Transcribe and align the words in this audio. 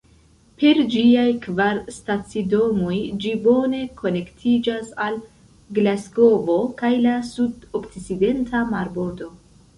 Per 0.61 0.77
ĝiaj 0.93 1.25
kvar 1.43 1.81
stacidomoj 1.97 2.95
ĝi 3.25 3.33
bone 3.43 3.83
konektiĝas 4.01 4.89
al 5.09 5.21
Glasgovo 5.81 6.57
kaj 6.83 6.93
la 7.07 7.15
sudokcidenta 7.31 8.67
marbordo. 8.75 9.33